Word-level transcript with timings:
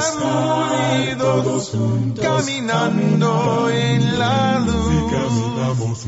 estar 0.00 1.18
todos 1.18 1.70
juntos, 1.70 2.24
caminando 2.24 3.70
en 3.70 4.18
la 4.18 4.58
luz. 4.60 6.06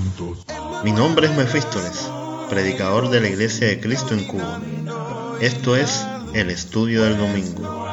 Mi 0.85 0.93
nombre 0.93 1.27
es 1.27 1.37
Mefístoles, 1.37 2.11
predicador 2.49 3.11
de 3.11 3.21
la 3.21 3.29
Iglesia 3.29 3.69
de 3.69 3.81
Cristo 3.81 4.15
en 4.15 4.25
Cuba. 4.25 4.61
Esto 5.41 5.77
es 5.77 6.05
El 6.35 6.51
Estudio 6.51 7.05
del 7.05 7.19
Domingo, 7.19 7.87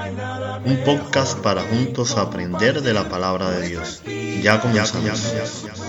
un 0.66 0.84
podcast 0.86 1.38
para 1.40 1.62
juntos 1.64 2.16
aprender 2.18 2.82
de 2.82 2.94
la 2.94 3.10
palabra 3.10 3.52
de 3.52 3.68
Dios. 3.68 4.02
Ya 4.42 4.62
comenzamos. 4.62 5.34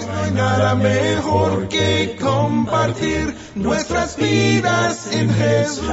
No 0.07 0.23
hay 0.23 0.31
nada 0.33 0.75
mejor 0.75 1.69
que 1.69 2.17
compartir 2.21 3.37
nuestras 3.55 4.17
vidas 4.17 5.13
en 5.13 5.33
Jesús. 5.33 5.89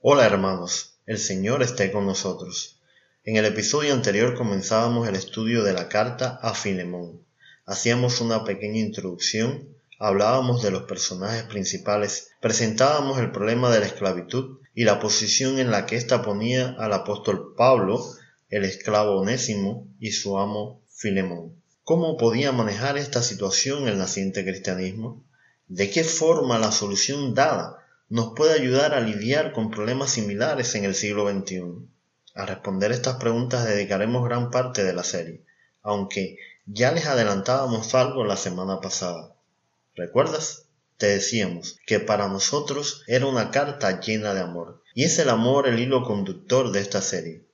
Hola 0.00 0.24
hermanos, 0.24 0.95
el 1.06 1.18
Señor 1.18 1.62
esté 1.62 1.92
con 1.92 2.04
nosotros. 2.04 2.80
En 3.22 3.36
el 3.36 3.44
episodio 3.44 3.94
anterior 3.94 4.34
comenzábamos 4.34 5.06
el 5.06 5.14
estudio 5.14 5.62
de 5.62 5.72
la 5.72 5.88
carta 5.88 6.40
a 6.42 6.52
Filemón. 6.52 7.24
Hacíamos 7.64 8.20
una 8.20 8.42
pequeña 8.42 8.80
introducción, 8.80 9.68
hablábamos 10.00 10.64
de 10.64 10.72
los 10.72 10.82
personajes 10.82 11.44
principales, 11.44 12.30
presentábamos 12.40 13.20
el 13.20 13.30
problema 13.30 13.72
de 13.72 13.78
la 13.78 13.86
esclavitud 13.86 14.58
y 14.74 14.82
la 14.82 14.98
posición 14.98 15.60
en 15.60 15.70
la 15.70 15.86
que 15.86 15.94
ésta 15.94 16.22
ponía 16.22 16.74
al 16.76 16.92
apóstol 16.92 17.54
Pablo, 17.56 18.04
el 18.50 18.64
esclavo 18.64 19.20
onésimo 19.20 19.86
y 20.00 20.10
su 20.10 20.38
amo 20.38 20.82
Filemón. 20.88 21.54
¿Cómo 21.84 22.16
podía 22.16 22.50
manejar 22.50 22.98
esta 22.98 23.22
situación 23.22 23.86
el 23.86 23.96
naciente 23.96 24.44
cristianismo? 24.44 25.24
¿De 25.68 25.88
qué 25.88 26.02
forma 26.02 26.58
la 26.58 26.72
solución 26.72 27.32
dada 27.32 27.85
nos 28.08 28.34
puede 28.34 28.54
ayudar 28.54 28.94
a 28.94 29.00
lidiar 29.00 29.52
con 29.52 29.70
problemas 29.70 30.10
similares 30.10 30.74
en 30.74 30.84
el 30.84 30.94
siglo 30.94 31.28
XXI? 31.30 31.62
A 32.34 32.46
responder 32.46 32.92
estas 32.92 33.16
preguntas 33.16 33.64
dedicaremos 33.64 34.24
gran 34.24 34.50
parte 34.50 34.84
de 34.84 34.92
la 34.92 35.02
serie, 35.02 35.42
aunque 35.82 36.38
ya 36.66 36.92
les 36.92 37.06
adelantábamos 37.06 37.94
algo 37.94 38.24
la 38.24 38.36
semana 38.36 38.80
pasada. 38.80 39.34
¿Recuerdas? 39.94 40.66
Te 40.98 41.06
decíamos 41.06 41.78
que 41.86 42.00
para 42.00 42.28
nosotros 42.28 43.02
era 43.06 43.26
una 43.26 43.50
carta 43.50 44.00
llena 44.00 44.34
de 44.34 44.40
amor, 44.40 44.82
y 44.94 45.04
es 45.04 45.18
el 45.18 45.28
amor 45.28 45.66
el 45.66 45.78
hilo 45.78 46.04
conductor 46.04 46.72
de 46.72 46.80
esta 46.80 47.02
serie. 47.02 47.44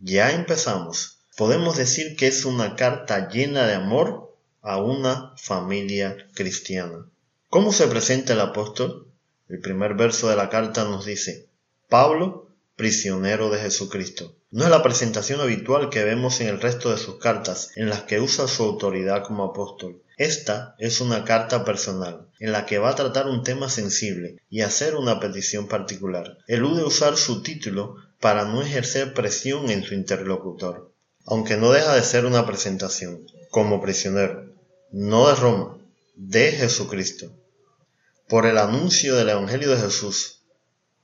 Ya 0.00 0.32
empezamos. 0.32 1.18
Podemos 1.36 1.76
decir 1.76 2.16
que 2.16 2.26
es 2.26 2.44
una 2.44 2.76
carta 2.76 3.28
llena 3.28 3.66
de 3.66 3.74
amor 3.74 4.36
a 4.60 4.78
una 4.78 5.32
familia 5.36 6.16
cristiana. 6.34 7.06
¿Cómo 7.48 7.72
se 7.72 7.86
presenta 7.86 8.32
el 8.32 8.40
apóstol? 8.40 9.11
El 9.48 9.60
primer 9.60 9.94
verso 9.94 10.28
de 10.28 10.36
la 10.36 10.48
carta 10.48 10.84
nos 10.84 11.04
dice, 11.04 11.48
Pablo, 11.88 12.48
prisionero 12.76 13.50
de 13.50 13.58
Jesucristo. 13.60 14.34
No 14.50 14.64
es 14.64 14.70
la 14.70 14.82
presentación 14.82 15.40
habitual 15.40 15.90
que 15.90 16.04
vemos 16.04 16.40
en 16.40 16.48
el 16.48 16.60
resto 16.60 16.90
de 16.90 16.98
sus 16.98 17.18
cartas, 17.18 17.70
en 17.76 17.88
las 17.88 18.02
que 18.02 18.20
usa 18.20 18.48
su 18.48 18.62
autoridad 18.62 19.24
como 19.24 19.44
apóstol. 19.44 20.02
Esta 20.16 20.74
es 20.78 21.00
una 21.00 21.24
carta 21.24 21.64
personal, 21.64 22.28
en 22.38 22.52
la 22.52 22.66
que 22.66 22.78
va 22.78 22.90
a 22.90 22.94
tratar 22.94 23.26
un 23.26 23.42
tema 23.42 23.68
sensible 23.68 24.36
y 24.48 24.60
hacer 24.60 24.94
una 24.94 25.20
petición 25.20 25.68
particular. 25.68 26.38
Elude 26.46 26.84
usar 26.84 27.16
su 27.16 27.42
título 27.42 27.96
para 28.20 28.44
no 28.44 28.62
ejercer 28.62 29.14
presión 29.14 29.70
en 29.70 29.82
su 29.82 29.94
interlocutor, 29.94 30.92
aunque 31.26 31.56
no 31.56 31.72
deja 31.72 31.94
de 31.94 32.02
ser 32.02 32.26
una 32.26 32.46
presentación, 32.46 33.26
como 33.50 33.80
prisionero, 33.80 34.54
no 34.92 35.28
de 35.28 35.34
Roma, 35.34 35.78
de 36.14 36.52
Jesucristo 36.52 37.32
por 38.32 38.46
el 38.46 38.56
anuncio 38.56 39.14
del 39.14 39.28
Evangelio 39.28 39.68
de 39.72 39.76
Jesús. 39.76 40.40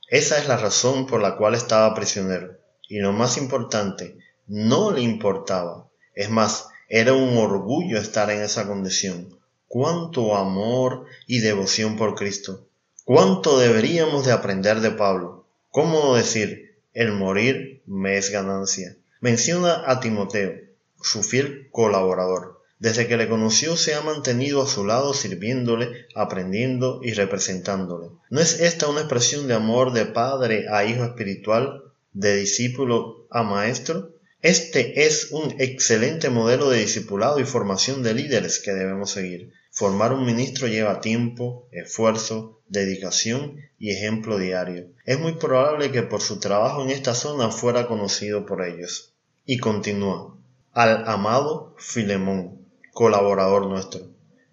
Esa 0.07 0.39
es 0.39 0.47
la 0.47 0.57
razón 0.57 1.05
por 1.05 1.21
la 1.21 1.37
cual 1.37 1.53
estaba 1.53 1.93
prisionero. 1.93 2.57
Y 2.87 2.97
lo 3.01 3.13
más 3.13 3.37
importante, 3.37 4.17
no 4.47 4.89
le 4.89 5.01
importaba. 5.01 5.87
Es 6.15 6.31
más, 6.31 6.69
era 6.87 7.13
un 7.13 7.37
orgullo 7.37 7.99
estar 7.99 8.31
en 8.31 8.41
esa 8.41 8.65
condición. 8.65 9.37
Cuánto 9.67 10.35
amor 10.35 11.05
y 11.27 11.41
devoción 11.41 11.97
por 11.97 12.15
Cristo. 12.15 12.65
Cuánto 13.05 13.59
deberíamos 13.59 14.25
de 14.25 14.31
aprender 14.31 14.79
de 14.81 14.89
Pablo. 14.89 15.45
¿Cómo 15.69 16.15
decir? 16.15 16.79
El 16.95 17.11
morir 17.11 17.83
me 17.85 18.17
es 18.17 18.31
ganancia. 18.31 18.95
Menciona 19.19 19.83
a 19.85 19.99
Timoteo, 19.99 20.53
su 20.99 21.21
fiel 21.21 21.69
colaborador. 21.71 22.58
Desde 22.79 23.07
que 23.07 23.17
le 23.17 23.27
conoció 23.27 23.75
se 23.75 23.93
ha 23.93 24.01
mantenido 24.01 24.61
a 24.61 24.67
su 24.67 24.85
lado 24.85 25.13
sirviéndole, 25.13 26.07
aprendiendo 26.15 27.01
y 27.03 27.11
representándole. 27.11 28.07
¿No 28.29 28.39
es 28.39 28.61
esta 28.61 28.87
una 28.87 29.01
expresión 29.01 29.47
de 29.47 29.53
amor 29.53 29.91
de 29.91 30.05
padre 30.05 30.65
a 30.71 30.85
hijo 30.85 31.03
espiritual, 31.03 31.83
de 32.13 32.37
discípulo 32.37 33.27
a 33.29 33.43
maestro? 33.43 34.15
Este 34.41 35.05
es 35.05 35.31
un 35.31 35.55
excelente 35.59 36.29
modelo 36.29 36.69
de 36.69 36.79
discipulado 36.79 37.41
y 37.41 37.43
formación 37.43 38.01
de 38.01 38.13
líderes 38.13 38.59
que 38.59 38.71
debemos 38.71 39.11
seguir. 39.11 39.51
Formar 39.71 40.13
un 40.13 40.25
ministro 40.25 40.69
lleva 40.69 41.01
tiempo, 41.01 41.67
esfuerzo, 41.73 42.61
dedicación 42.69 43.57
y 43.77 43.91
ejemplo 43.91 44.37
diario. 44.37 44.87
Es 45.03 45.19
muy 45.19 45.33
probable 45.33 45.91
que 45.91 46.03
por 46.03 46.21
su 46.21 46.39
trabajo 46.39 46.81
en 46.83 46.91
esta 46.91 47.13
zona 47.13 47.51
fuera 47.51 47.87
conocido 47.87 48.45
por 48.45 48.63
ellos. 48.63 49.13
Y 49.45 49.57
continúa. 49.57 50.37
Al 50.71 51.03
amado 51.07 51.75
Filemón, 51.77 52.68
colaborador 52.99 53.67
nuestro. 53.67 54.01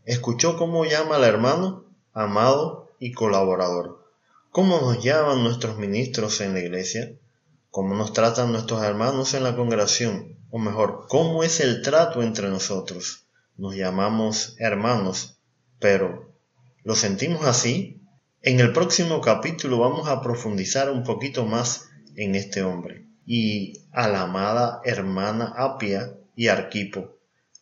¿Escuchó 0.05 0.57
cómo 0.57 0.85
llama 0.85 1.17
al 1.17 1.25
hermano? 1.25 1.85
Amado 2.13 2.93
y 3.01 3.11
colaborador. 3.11 4.05
¿Cómo 4.53 4.81
nos 4.81 5.03
llaman 5.03 5.43
nuestros 5.43 5.79
ministros 5.79 6.41
en 6.41 6.55
la 6.55 6.61
iglesia? 6.61 7.11
¿Cómo 7.73 7.97
nos 7.97 8.13
tratan 8.13 8.53
nuestros 8.53 8.85
hermanos 8.85 9.35
en 9.35 9.43
la 9.43 9.57
congregación? 9.57 10.39
O 10.53 10.61
mejor, 10.61 11.07
¿cómo 11.09 11.43
es 11.43 11.59
el 11.59 11.83
trato 11.83 12.23
entre 12.23 12.49
nosotros? 12.49 13.27
Nos 13.57 13.75
llamamos 13.75 14.55
hermanos, 14.61 15.41
pero 15.81 16.33
¿lo 16.85 16.95
sentimos 16.95 17.45
así? 17.47 18.01
En 18.43 18.61
el 18.61 18.73
próximo 18.73 19.21
capítulo 19.21 19.81
vamos 19.81 20.07
a 20.07 20.21
profundizar 20.21 20.89
un 20.93 21.03
poquito 21.03 21.47
más 21.47 21.89
en 22.15 22.37
este 22.37 22.63
hombre 22.63 23.09
y 23.27 23.73
a 23.91 24.07
la 24.07 24.23
amada 24.23 24.83
hermana 24.85 25.53
Apia 25.57 26.15
y 26.37 26.47
Arquipo 26.47 27.16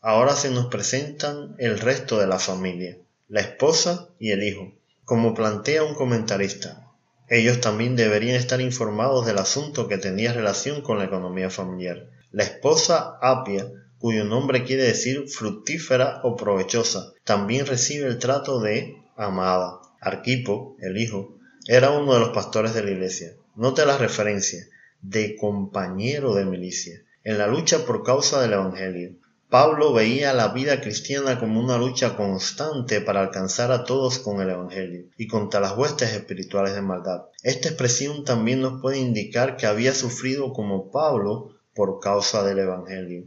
Ahora 0.06 0.36
se 0.36 0.50
nos 0.50 0.66
presentan 0.66 1.56
el 1.56 1.80
resto 1.80 2.18
de 2.18 2.26
la 2.26 2.38
familia, 2.38 2.98
la 3.26 3.40
esposa 3.40 4.10
y 4.18 4.32
el 4.32 4.42
hijo. 4.42 4.74
Como 5.06 5.32
plantea 5.32 5.82
un 5.82 5.94
comentarista, 5.94 6.92
ellos 7.30 7.62
también 7.62 7.96
deberían 7.96 8.36
estar 8.36 8.60
informados 8.60 9.24
del 9.24 9.38
asunto 9.38 9.88
que 9.88 9.96
tenía 9.96 10.34
relación 10.34 10.82
con 10.82 10.98
la 10.98 11.06
economía 11.06 11.48
familiar. 11.48 12.10
La 12.32 12.42
esposa 12.42 13.16
Apia, 13.22 13.66
cuyo 13.98 14.26
nombre 14.26 14.64
quiere 14.64 14.82
decir 14.82 15.26
fructífera 15.26 16.20
o 16.22 16.36
provechosa, 16.36 17.14
también 17.24 17.64
recibe 17.64 18.06
el 18.06 18.18
trato 18.18 18.60
de 18.60 18.98
amada. 19.16 19.80
Arquipo, 20.02 20.76
el 20.80 20.98
hijo, 20.98 21.38
era 21.66 21.92
uno 21.92 22.12
de 22.12 22.20
los 22.20 22.28
pastores 22.28 22.74
de 22.74 22.82
la 22.84 22.90
iglesia. 22.90 23.32
Note 23.56 23.86
la 23.86 23.96
referencia 23.96 24.66
de 25.00 25.34
compañero 25.36 26.34
de 26.34 26.44
milicia 26.44 27.00
en 27.22 27.38
la 27.38 27.46
lucha 27.46 27.86
por 27.86 28.04
causa 28.04 28.42
del 28.42 28.52
Evangelio. 28.52 29.23
Pablo 29.50 29.92
veía 29.92 30.32
la 30.32 30.48
vida 30.48 30.80
cristiana 30.80 31.38
como 31.38 31.60
una 31.60 31.78
lucha 31.78 32.16
constante 32.16 33.00
para 33.00 33.20
alcanzar 33.20 33.70
a 33.70 33.84
todos 33.84 34.18
con 34.18 34.40
el 34.40 34.50
Evangelio 34.50 35.06
y 35.16 35.28
contra 35.28 35.60
las 35.60 35.76
huestes 35.76 36.12
espirituales 36.12 36.74
de 36.74 36.82
maldad. 36.82 37.26
Esta 37.42 37.68
expresión 37.68 38.24
también 38.24 38.60
nos 38.60 38.80
puede 38.80 38.98
indicar 38.98 39.56
que 39.56 39.66
había 39.66 39.94
sufrido 39.94 40.52
como 40.52 40.90
Pablo 40.90 41.56
por 41.74 42.00
causa 42.00 42.42
del 42.42 42.58
Evangelio. 42.58 43.26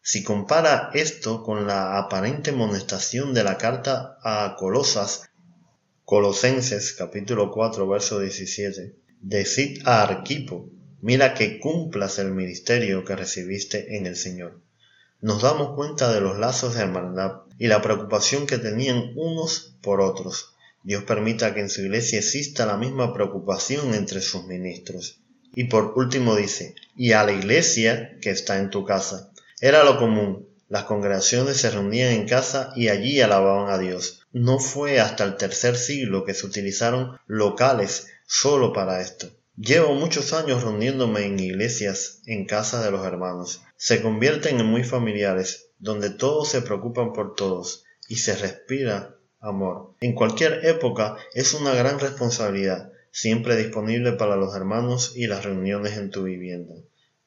Si 0.00 0.22
compara 0.22 0.90
esto 0.94 1.42
con 1.42 1.66
la 1.66 1.98
aparente 1.98 2.50
amonestación 2.50 3.34
de 3.34 3.44
la 3.44 3.58
carta 3.58 4.18
a 4.22 4.56
Colosas, 4.58 5.30
Colosenses 6.04 6.92
capítulo 6.92 7.50
4 7.50 7.86
verso 7.88 8.20
17, 8.20 8.96
decid 9.20 9.86
a 9.86 10.02
Arquipo, 10.02 10.70
mira 11.00 11.34
que 11.34 11.60
cumplas 11.60 12.18
el 12.18 12.30
ministerio 12.30 13.04
que 13.04 13.16
recibiste 13.16 13.96
en 13.96 14.06
el 14.06 14.16
Señor 14.16 14.62
nos 15.22 15.40
damos 15.40 15.76
cuenta 15.76 16.12
de 16.12 16.20
los 16.20 16.38
lazos 16.38 16.74
de 16.74 16.82
hermandad 16.82 17.42
y 17.56 17.68
la 17.68 17.80
preocupación 17.80 18.46
que 18.46 18.58
tenían 18.58 19.12
unos 19.14 19.76
por 19.80 20.00
otros. 20.00 20.54
Dios 20.82 21.04
permita 21.04 21.54
que 21.54 21.60
en 21.60 21.70
su 21.70 21.82
iglesia 21.82 22.18
exista 22.18 22.66
la 22.66 22.76
misma 22.76 23.14
preocupación 23.14 23.94
entre 23.94 24.20
sus 24.20 24.44
ministros. 24.46 25.20
Y 25.54 25.64
por 25.64 25.92
último 25.96 26.34
dice, 26.34 26.74
y 26.96 27.12
a 27.12 27.22
la 27.22 27.32
iglesia 27.32 28.18
que 28.20 28.30
está 28.30 28.58
en 28.58 28.70
tu 28.70 28.84
casa. 28.84 29.30
Era 29.60 29.84
lo 29.84 29.96
común, 29.96 30.48
las 30.68 30.84
congregaciones 30.84 31.58
se 31.58 31.70
reunían 31.70 32.12
en 32.12 32.26
casa 32.26 32.72
y 32.74 32.88
allí 32.88 33.20
alababan 33.20 33.72
a 33.72 33.78
Dios. 33.78 34.26
No 34.32 34.58
fue 34.58 34.98
hasta 34.98 35.22
el 35.22 35.36
tercer 35.36 35.76
siglo 35.76 36.24
que 36.24 36.34
se 36.34 36.46
utilizaron 36.46 37.16
locales 37.26 38.08
solo 38.26 38.72
para 38.72 39.00
esto. 39.00 39.30
Llevo 39.56 39.94
muchos 39.94 40.32
años 40.32 40.62
reuniéndome 40.62 41.26
en 41.26 41.38
iglesias, 41.38 42.22
en 42.26 42.46
casa 42.46 42.82
de 42.82 42.90
los 42.90 43.04
hermanos. 43.06 43.60
Se 43.84 44.00
convierten 44.00 44.60
en 44.60 44.66
muy 44.66 44.84
familiares, 44.84 45.70
donde 45.80 46.10
todos 46.10 46.48
se 46.48 46.62
preocupan 46.62 47.12
por 47.12 47.34
todos 47.34 47.82
y 48.06 48.18
se 48.18 48.36
respira 48.36 49.16
amor. 49.40 49.94
En 50.00 50.14
cualquier 50.14 50.64
época 50.66 51.16
es 51.34 51.52
una 51.52 51.74
gran 51.74 51.98
responsabilidad, 51.98 52.92
siempre 53.10 53.56
disponible 53.56 54.12
para 54.12 54.36
los 54.36 54.54
hermanos 54.54 55.14
y 55.16 55.26
las 55.26 55.44
reuniones 55.44 55.96
en 55.98 56.12
tu 56.12 56.22
vivienda. 56.22 56.76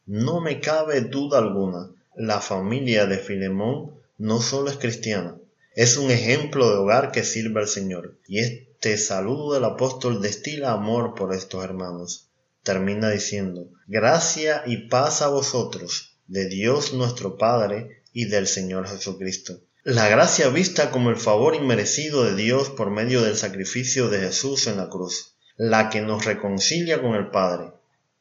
No 0.05 0.39
me 0.39 0.61
cabe 0.61 1.01
duda 1.01 1.39
alguna, 1.39 1.89
la 2.15 2.39
familia 2.39 3.05
de 3.05 3.17
Filemón 3.17 3.91
no 4.17 4.39
solo 4.39 4.69
es 4.69 4.77
cristiana, 4.77 5.35
es 5.75 5.97
un 5.97 6.09
ejemplo 6.09 6.69
de 6.69 6.77
hogar 6.77 7.11
que 7.11 7.25
sirve 7.25 7.59
al 7.59 7.67
Señor. 7.67 8.15
Y 8.29 8.39
este 8.39 8.97
saludo 8.97 9.55
del 9.55 9.65
apóstol 9.65 10.21
destila 10.21 10.71
amor 10.71 11.15
por 11.15 11.33
estos 11.33 11.65
hermanos. 11.65 12.29
Termina 12.63 13.09
diciendo, 13.09 13.67
gracia 13.87 14.63
y 14.65 14.87
paz 14.87 15.21
a 15.21 15.27
vosotros, 15.27 16.14
de 16.27 16.47
Dios 16.47 16.93
nuestro 16.93 17.37
Padre 17.37 18.01
y 18.13 18.25
del 18.25 18.47
Señor 18.47 18.87
Jesucristo. 18.87 19.59
La 19.83 20.07
gracia 20.09 20.49
vista 20.49 20.89
como 20.89 21.09
el 21.09 21.17
favor 21.17 21.55
inmerecido 21.55 22.23
de 22.23 22.35
Dios 22.35 22.69
por 22.69 22.89
medio 22.89 23.21
del 23.21 23.35
sacrificio 23.35 24.09
de 24.09 24.19
Jesús 24.19 24.67
en 24.67 24.77
la 24.77 24.89
cruz, 24.89 25.35
la 25.57 25.89
que 25.89 26.01
nos 26.01 26.25
reconcilia 26.25 27.01
con 27.01 27.13
el 27.13 27.29
Padre 27.29 27.71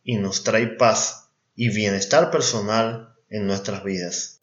y 0.03 0.17
nos 0.17 0.45
trae 0.45 0.67
paz 0.67 1.31
y 1.57 1.71
bienestar 1.71 2.31
personal 2.31 3.15
en 3.31 3.47
nuestras 3.47 3.83
vidas. 3.83 4.41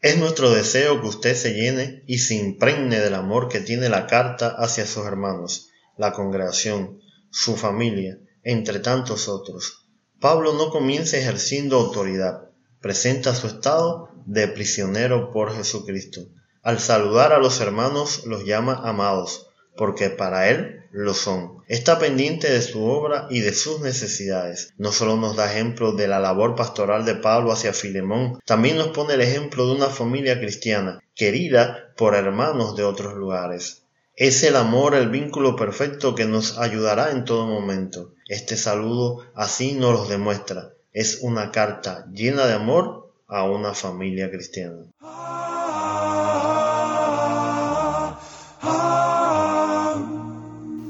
Es 0.00 0.16
nuestro 0.16 0.50
deseo 0.50 1.02
que 1.02 1.08
usted 1.08 1.36
se 1.36 1.52
llene 1.52 2.02
y 2.06 2.20
se 2.20 2.36
impregne 2.36 3.00
del 3.00 3.12
amor 3.12 3.50
que 3.50 3.60
tiene 3.60 3.90
la 3.90 4.06
carta 4.06 4.48
hacia 4.48 4.86
sus 4.86 5.04
hermanos, 5.04 5.68
la 5.98 6.14
congregación, 6.14 7.00
su 7.30 7.58
familia, 7.58 8.18
entre 8.42 8.78
tantos 8.78 9.28
otros. 9.28 9.90
Pablo 10.20 10.54
no 10.54 10.70
comienza 10.70 11.18
ejerciendo 11.18 11.76
autoridad, 11.76 12.48
presenta 12.80 13.34
su 13.34 13.46
estado 13.46 14.08
de 14.24 14.48
prisionero 14.48 15.32
por 15.32 15.54
Jesucristo. 15.54 16.22
Al 16.62 16.78
saludar 16.78 17.32
a 17.32 17.38
los 17.38 17.60
hermanos 17.60 18.26
los 18.26 18.44
llama 18.44 18.80
amados, 18.84 19.48
porque 19.76 20.10
para 20.10 20.48
Él 20.48 20.84
lo 20.92 21.14
son. 21.14 21.62
Está 21.68 21.98
pendiente 21.98 22.50
de 22.50 22.62
su 22.62 22.84
obra 22.84 23.26
y 23.30 23.40
de 23.40 23.52
sus 23.54 23.80
necesidades. 23.80 24.72
No 24.76 24.92
solo 24.92 25.16
nos 25.16 25.36
da 25.36 25.52
ejemplo 25.52 25.92
de 25.92 26.08
la 26.08 26.20
labor 26.20 26.54
pastoral 26.54 27.04
de 27.04 27.14
Pablo 27.14 27.52
hacia 27.52 27.72
Filemón, 27.72 28.40
también 28.44 28.76
nos 28.76 28.88
pone 28.88 29.14
el 29.14 29.20
ejemplo 29.20 29.66
de 29.66 29.74
una 29.74 29.88
familia 29.88 30.38
cristiana, 30.38 31.02
querida 31.14 31.92
por 31.96 32.14
hermanos 32.14 32.76
de 32.76 32.84
otros 32.84 33.14
lugares. 33.14 33.82
Es 34.16 34.42
el 34.42 34.56
amor 34.56 34.94
el 34.94 35.08
vínculo 35.08 35.56
perfecto 35.56 36.14
que 36.14 36.26
nos 36.26 36.58
ayudará 36.58 37.10
en 37.12 37.24
todo 37.24 37.46
momento. 37.46 38.12
Este 38.28 38.56
saludo 38.56 39.24
así 39.34 39.72
nos 39.72 39.92
lo 39.92 40.04
demuestra 40.06 40.72
es 40.92 41.20
una 41.22 41.50
carta 41.50 42.06
llena 42.12 42.46
de 42.46 42.54
amor 42.54 43.12
a 43.28 43.44
una 43.44 43.74
familia 43.74 44.30
cristiana. 44.30 44.84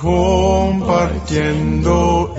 Compartiendo 0.00 2.32